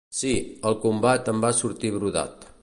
[0.19, 0.29] Sí,
[0.69, 2.51] el combat em va sortir brodat.